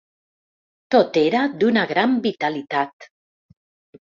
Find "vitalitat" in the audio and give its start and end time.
2.25-3.07